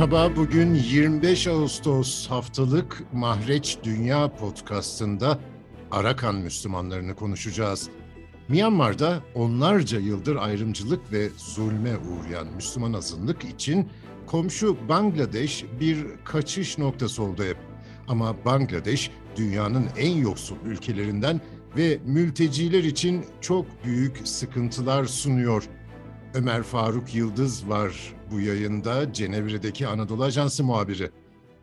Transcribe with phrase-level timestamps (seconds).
[0.00, 5.38] Merhaba, bugün 25 Ağustos haftalık Mahreç Dünya podcastında
[5.90, 7.88] Arakan Müslümanlarını konuşacağız.
[8.48, 13.88] Myanmar'da onlarca yıldır ayrımcılık ve zulme uğrayan Müslüman azınlık için
[14.26, 17.56] komşu Bangladeş bir kaçış noktası oldu hep.
[18.08, 21.40] Ama Bangladeş dünyanın en yoksul ülkelerinden
[21.76, 25.68] ve mülteciler için çok büyük sıkıntılar sunuyor.
[26.34, 31.10] Ömer Faruk Yıldız var bu yayında Cenevre'deki Anadolu Ajansı muhabiri.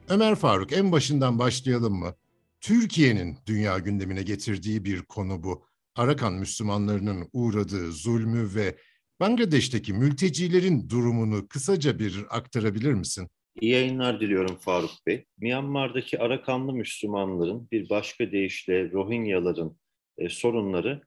[0.09, 2.15] Ömer Faruk en başından başlayalım mı?
[2.61, 5.65] Türkiye'nin dünya gündemine getirdiği bir konu bu.
[5.95, 8.77] Arakan Müslümanlarının uğradığı zulmü ve
[9.19, 13.29] Bangladeş'teki mültecilerin durumunu kısaca bir aktarabilir misin?
[13.61, 15.25] İyi yayınlar diliyorum Faruk Bey.
[15.37, 19.77] Myanmar'daki Arakanlı Müslümanların bir başka deyişle Rohingyaların
[20.17, 21.01] e, sorunları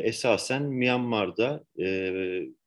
[0.00, 1.84] esasen Myanmar'da e,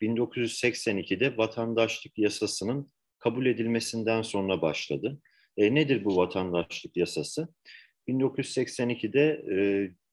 [0.01, 2.87] 1982'de vatandaşlık yasasının
[3.19, 5.19] kabul edilmesinden sonra başladı.
[5.57, 7.47] E, nedir bu vatandaşlık yasası?
[8.07, 9.57] 1982'de e,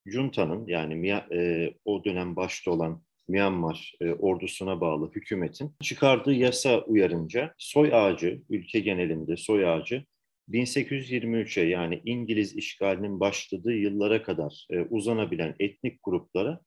[0.06, 7.54] Junta'nın yani e, o dönem başta olan Myanmar e, ordusuna bağlı hükümetin çıkardığı yasa uyarınca
[7.58, 10.04] soy ağacı, ülke genelinde soy ağacı
[10.50, 16.60] 1823'e yani İngiliz işgalinin başladığı yıllara kadar e, uzanabilen etnik gruplara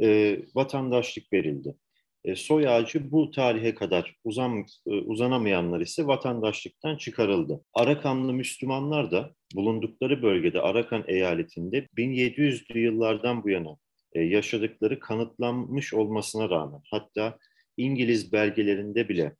[0.00, 1.76] e, vatandaşlık verildi.
[2.24, 7.64] E, soy ağacı bu tarihe kadar uzan, e, uzanamayanlar ise vatandaşlıktan çıkarıldı.
[7.74, 13.76] Arakanlı Müslümanlar da bulundukları bölgede Arakan eyaletinde 1700'lü yıllardan bu yana
[14.12, 17.38] e, yaşadıkları kanıtlanmış olmasına rağmen hatta
[17.76, 19.36] İngiliz belgelerinde bile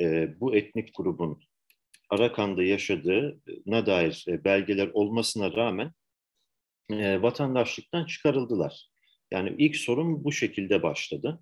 [0.00, 1.40] e, bu etnik grubun
[2.10, 5.92] Arakan'da yaşadığına dair e, belgeler olmasına rağmen
[6.90, 8.93] e, vatandaşlıktan çıkarıldılar.
[9.34, 11.40] Yani ilk sorun bu şekilde başladı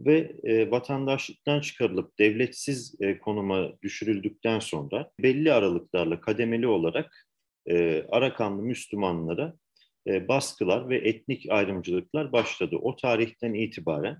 [0.00, 7.28] ve e, vatandaşlıktan çıkarılıp devletsiz e, konuma düşürüldükten sonra belli aralıklarla kademeli olarak
[7.66, 9.54] e, Arakanlı Müslümanlara
[10.06, 12.76] e, baskılar ve etnik ayrımcılıklar başladı.
[12.82, 14.18] O tarihten itibaren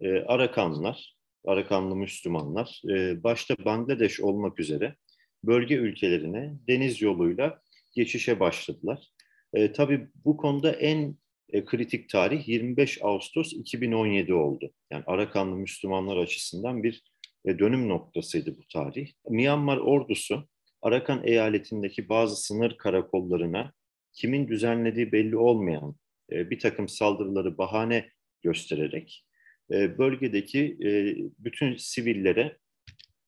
[0.00, 1.14] e, Arakanlılar,
[1.46, 4.96] Arakanlı Müslümanlar e, başta Bangladeş olmak üzere
[5.44, 7.60] bölge ülkelerine deniz yoluyla
[7.94, 9.08] geçişe başladılar.
[9.54, 11.16] E, tabii bu konuda en
[11.52, 14.72] e, kritik tarih 25 Ağustos 2017 oldu.
[14.92, 17.02] Yani Arakanlı Müslümanlar açısından bir
[17.44, 19.12] e, dönüm noktasıydı bu tarih.
[19.28, 20.48] Myanmar ordusu
[20.82, 23.72] Arakan eyaletindeki bazı sınır karakollarına
[24.12, 25.96] kimin düzenlediği belli olmayan
[26.32, 28.10] e, bir takım saldırıları bahane
[28.42, 29.26] göstererek
[29.72, 32.58] e, bölgedeki e, bütün sivillere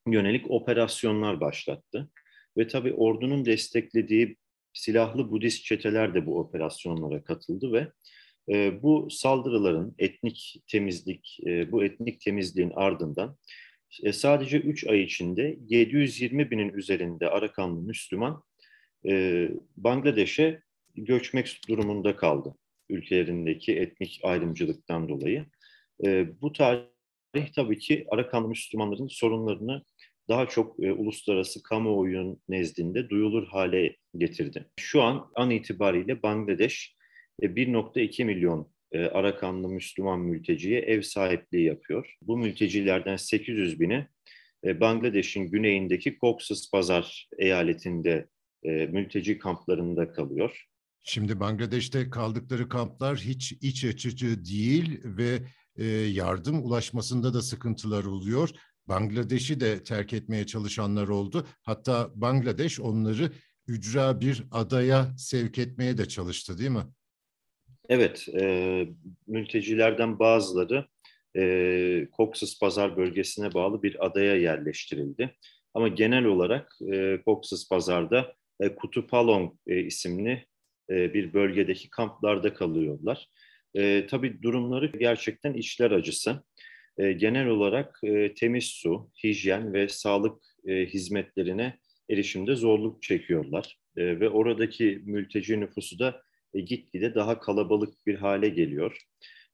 [0.07, 2.09] yönelik operasyonlar başlattı.
[2.57, 4.37] Ve tabii ordunun desteklediği
[4.73, 7.87] silahlı Budist çeteler de bu operasyonlara katıldı ve
[8.49, 13.37] e, bu saldırıların etnik temizlik, e, bu etnik temizliğin ardından
[14.03, 18.43] e, sadece 3 ay içinde 720 binin üzerinde Arakanlı Müslüman
[19.05, 20.61] e, Bangladeş'e
[20.95, 22.55] göçmek durumunda kaldı
[22.89, 25.45] ülkelerindeki etnik ayrımcılıktan dolayı.
[26.05, 29.83] E, bu tarih tabii ki Arakanlı Müslümanların sorunlarını
[30.31, 34.65] daha çok e, uluslararası kamuoyunun nezdinde duyulur hale getirdi.
[34.79, 36.95] Şu an an itibariyle Bangladeş
[37.41, 42.15] e, 1.2 milyon e, Arakanlı Müslüman mülteciye ev sahipliği yapıyor.
[42.21, 44.07] Bu mültecilerden 800 bini
[44.65, 48.27] e, Bangladeş'in güneyindeki Cox's Bazar eyaletinde
[48.63, 50.65] e, mülteci kamplarında kalıyor.
[51.03, 55.39] Şimdi Bangladeş'te kaldıkları kamplar hiç iç açıcı değil ve
[55.75, 58.49] e, yardım ulaşmasında da sıkıntılar oluyor.
[58.87, 61.47] Bangladeş'i de terk etmeye çalışanlar oldu.
[61.61, 63.31] Hatta Bangladeş onları
[63.67, 66.85] ücra bir adaya sevk etmeye de çalıştı değil mi?
[67.89, 68.87] Evet, e,
[69.27, 70.87] mültecilerden bazıları
[71.37, 75.35] e, Cox's Pazar bölgesine bağlı bir adaya yerleştirildi.
[75.73, 80.45] Ama genel olarak e, Cox's Pazar'da e, Kutupalong e, isimli
[80.89, 83.27] e, bir bölgedeki kamplarda kalıyorlar.
[83.75, 86.43] E, tabii durumları gerçekten içler acısı.
[86.97, 91.77] E, genel olarak e, temiz su, hijyen ve sağlık e, hizmetlerine
[92.09, 93.77] erişimde zorluk çekiyorlar.
[93.97, 96.21] E, ve oradaki mülteci nüfusu da
[96.53, 98.97] e, gitgide daha kalabalık bir hale geliyor.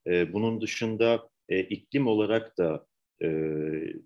[0.07, 2.85] E, bunun dışında e, iklim olarak da
[3.21, 3.27] e,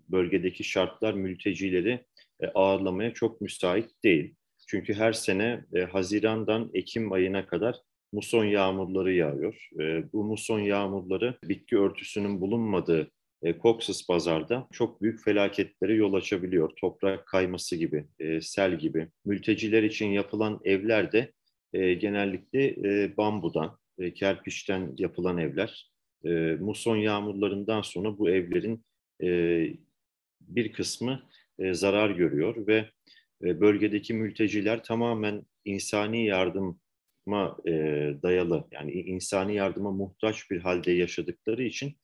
[0.08, 2.04] bölgedeki şartlar mültecileri
[2.40, 4.34] e, ağırlamaya çok müsait değil.
[4.68, 7.76] Çünkü her sene e, Haziran'dan Ekim ayına kadar
[8.12, 9.68] muson yağmurları yağıyor.
[9.80, 13.10] E, bu muson yağmurları bitki örtüsünün bulunmadığı
[13.42, 16.72] e, Cox's Pazar'da çok büyük felaketlere yol açabiliyor.
[16.80, 19.08] Toprak kayması gibi, e, sel gibi.
[19.24, 21.32] Mülteciler için yapılan evler de
[21.72, 25.92] e, genellikle e, bambudan, e, kerpiçten yapılan evler.
[26.24, 26.30] E,
[26.60, 28.84] muson yağmurlarından sonra bu evlerin
[29.22, 29.28] e,
[30.40, 31.22] bir kısmı
[31.58, 32.90] e, zarar görüyor ve
[33.44, 37.72] e, bölgedeki mülteciler tamamen insani yardıma e,
[38.22, 41.96] dayalı yani insani yardıma muhtaç bir halde yaşadıkları için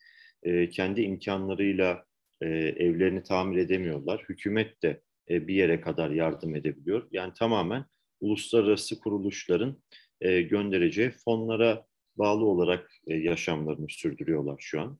[0.43, 2.05] e, kendi imkanlarıyla
[2.41, 4.25] e, evlerini tamir edemiyorlar.
[4.29, 5.01] Hükümet de
[5.31, 7.09] e, bir yere kadar yardım edebiliyor.
[7.13, 7.85] Yani tamamen
[8.21, 9.83] uluslararası kuruluşların
[10.21, 11.87] e, göndereceği fonlara
[12.17, 14.99] bağlı olarak e, yaşamlarını sürdürüyorlar şu an.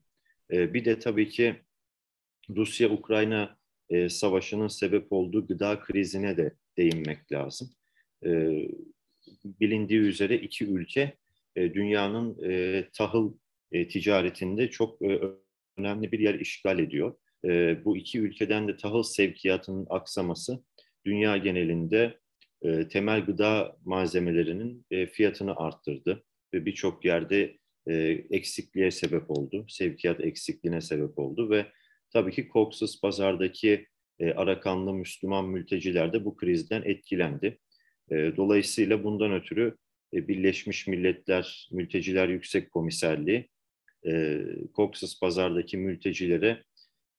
[0.51, 1.55] E, bir de tabii ki
[2.55, 3.57] Rusya-Ukrayna
[3.89, 7.69] e, savaşının sebep olduğu gıda krizine de değinmek lazım.
[8.25, 8.29] E,
[9.45, 11.17] bilindiği üzere iki ülke
[11.55, 13.33] e, dünyanın e, tahıl
[13.71, 15.19] e, ticaretinde çok e,
[15.77, 17.15] önemli bir yer işgal ediyor.
[17.45, 20.63] E, bu iki ülkeden de tahıl sevkiyatının aksaması
[21.05, 22.19] dünya genelinde
[22.61, 26.23] e, temel gıda malzemelerinin e, fiyatını arttırdı
[26.53, 27.57] ve birçok yerde
[27.87, 27.93] e,
[28.29, 31.65] eksikliğe sebep oldu, sevkiyat eksikliğine sebep oldu ve
[32.13, 33.85] tabii ki Cox's pazardaki
[34.19, 37.59] e, Arakanlı Müslüman mülteciler de bu krizden etkilendi.
[38.11, 39.77] E, dolayısıyla bundan ötürü
[40.13, 43.49] e, Birleşmiş Milletler Mülteciler Yüksek Komiserliği
[44.07, 44.41] e,
[44.75, 46.63] Cox's pazardaki mültecilere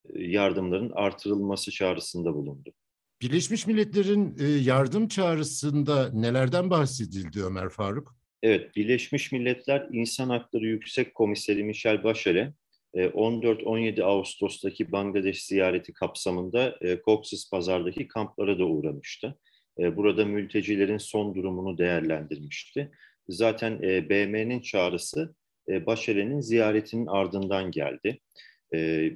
[0.09, 2.73] e, yardımların artırılması çağrısında bulundu.
[3.21, 8.15] Birleşmiş Milletler'in e, yardım çağrısında nelerden bahsedildi Ömer Faruk?
[8.43, 12.53] Evet, Birleşmiş Milletler İnsan Hakları Yüksek Komiseri Michel Bachelet
[12.95, 19.39] 14-17 e, Ağustos'taki Bangladeş ziyareti kapsamında Cox's Pazar'daki kamplara da uğramıştı.
[19.77, 22.91] Burada mültecilerin son durumunu değerlendirmişti.
[23.29, 25.35] Zaten BM'nin çağrısı
[25.85, 28.19] Bachelet'in ziyaretinin ardından geldi.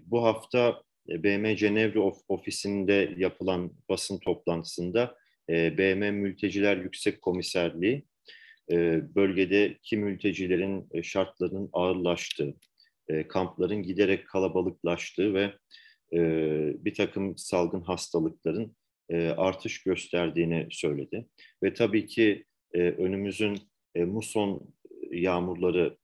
[0.05, 5.15] Bu hafta BM Cenevre ofisinde yapılan basın toplantısında
[5.49, 8.05] BM Mülteciler Yüksek Komiserliği
[9.15, 12.53] bölgedeki mültecilerin şartlarının ağırlaştığı,
[13.29, 15.53] kampların giderek kalabalıklaştığı ve
[16.85, 18.75] bir takım salgın hastalıkların
[19.37, 21.25] artış gösterdiğini söyledi.
[21.63, 23.57] Ve tabii ki önümüzün
[23.95, 24.73] muson
[25.11, 25.97] yağmurları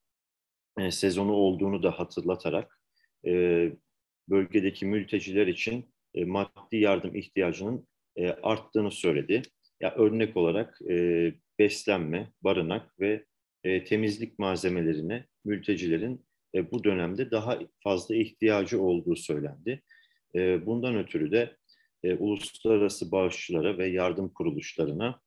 [0.89, 2.81] sezonu olduğunu da hatırlatarak
[4.29, 9.41] bölgedeki mülteciler için e, maddi yardım ihtiyacının e, arttığını söyledi.
[9.81, 13.25] Ya örnek olarak e, beslenme, barınak ve
[13.63, 16.25] e, temizlik malzemelerine mültecilerin
[16.55, 19.83] e, bu dönemde daha fazla ihtiyacı olduğu söylendi.
[20.35, 21.57] E, bundan ötürü de
[22.03, 25.21] e, uluslararası bağışçılara ve yardım kuruluşlarına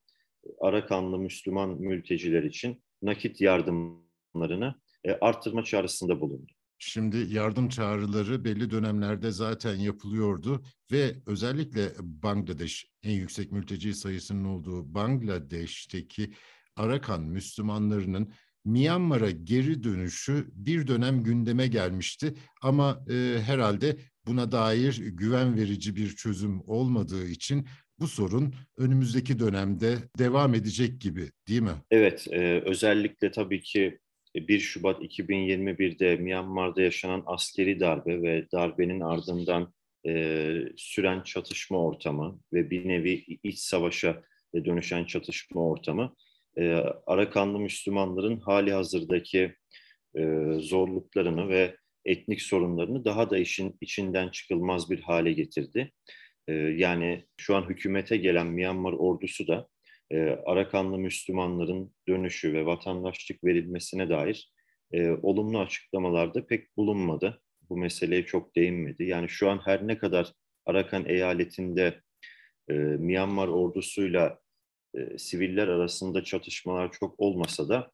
[0.61, 4.75] Arakanlı Müslüman mülteciler için nakit yardımlarını
[5.05, 6.53] e, arttırma çağrısında bulundu.
[6.79, 10.63] Şimdi yardım çağrıları belli dönemlerde zaten yapılıyordu
[10.93, 16.33] ve özellikle Bangladeş en yüksek mülteci sayısının olduğu Bangladeş'teki
[16.77, 18.33] Arakan Müslümanlarının
[18.65, 23.97] Myanmar'a geri dönüşü bir dönem gündeme gelmişti ama e, herhalde
[24.27, 27.67] buna dair güven verici bir çözüm olmadığı için
[27.99, 31.75] bu sorun önümüzdeki dönemde devam edecek gibi değil mi?
[31.91, 33.99] Evet, e, özellikle tabii ki
[34.35, 39.75] 1 Şubat 2021'de Myanmar'da yaşanan askeri darbe ve darbenin ardından
[40.07, 44.23] e, süren çatışma ortamı ve bir nevi iç savaşa
[44.55, 46.15] dönüşen çatışma ortamı
[46.59, 46.73] e,
[47.07, 49.55] Arakanlı Müslümanların hali hazırdaki
[50.17, 50.23] e,
[50.59, 55.93] zorluklarını ve etnik sorunlarını daha da işin içinden çıkılmaz bir hale getirdi.
[56.49, 59.69] E, yani şu an hükümete gelen Myanmar ordusu da
[60.11, 64.53] e, Arakanlı Müslümanların dönüşü ve vatandaşlık verilmesine dair
[64.93, 67.43] e, olumlu açıklamalarda pek bulunmadı.
[67.69, 69.05] Bu meseleye çok değinmedi.
[69.05, 70.33] Yani şu an her ne kadar
[70.67, 72.01] Arakan eyaletinde
[72.69, 74.39] e, Myanmar ordusuyla
[74.95, 77.91] e, siviller arasında çatışmalar çok olmasa da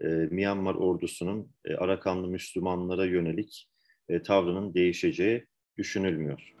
[0.00, 3.68] e, Myanmar ordusunun e, Arakanlı Müslümanlara yönelik
[4.08, 5.46] e, tavrının değişeceği
[5.78, 6.53] düşünülmüyor.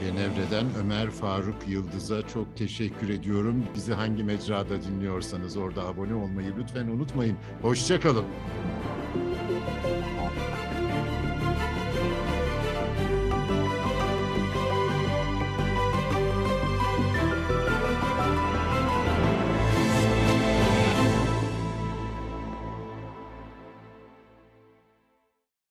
[0.00, 3.64] Cenevre'den Ömer Faruk Yıldız'a çok teşekkür ediyorum.
[3.74, 7.36] Bizi hangi mecrada dinliyorsanız orada abone olmayı lütfen unutmayın.
[7.62, 8.24] Hoşçakalın.